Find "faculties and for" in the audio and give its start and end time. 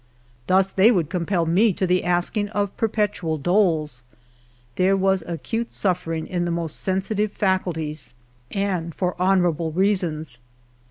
7.31-9.13